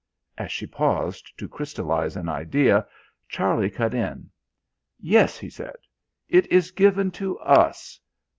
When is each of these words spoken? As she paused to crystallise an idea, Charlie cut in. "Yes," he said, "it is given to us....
As 0.35 0.51
she 0.51 0.65
paused 0.65 1.31
to 1.37 1.47
crystallise 1.47 2.15
an 2.15 2.27
idea, 2.27 2.87
Charlie 3.29 3.69
cut 3.69 3.93
in. 3.93 4.31
"Yes," 4.99 5.37
he 5.37 5.47
said, 5.47 5.77
"it 6.27 6.51
is 6.51 6.71
given 6.71 7.11
to 7.11 7.37
us.... 7.37 7.99